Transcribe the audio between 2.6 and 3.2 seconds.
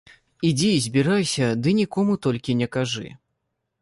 не кажы.